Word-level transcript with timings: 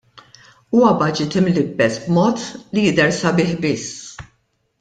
Huwa 0.75 0.89
Baġit 1.01 1.37
imlibbes 1.41 1.99
b'mod 2.05 2.41
li 2.73 2.87
jidher 2.87 3.15
sabiħ 3.23 3.57
biss. 3.67 3.97